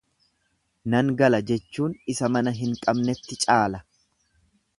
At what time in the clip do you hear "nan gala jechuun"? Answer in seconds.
0.93-1.93